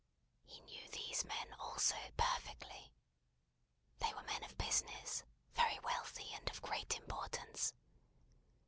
He 0.45 0.61
knew 0.61 0.87
these 0.89 1.23
men, 1.25 1.53
also, 1.59 1.95
perfectly. 2.17 2.91
They 3.99 4.11
were 4.15 4.23
men 4.23 4.43
of 4.43 4.57
business: 4.57 5.23
very 5.53 5.77
wealthy, 5.83 6.33
and 6.33 6.49
of 6.49 6.59
great 6.59 6.95
importance. 6.97 7.75